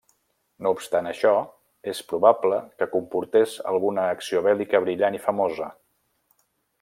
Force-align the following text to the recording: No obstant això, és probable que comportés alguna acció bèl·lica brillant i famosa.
No 0.67 0.69
obstant 0.75 1.09
això, 1.09 1.33
és 1.91 1.99
probable 2.13 2.59
que 2.81 2.87
comportés 2.95 3.53
alguna 3.73 4.09
acció 4.17 4.45
bèl·lica 4.51 4.85
brillant 4.87 5.19
i 5.23 5.25
famosa. 5.31 5.69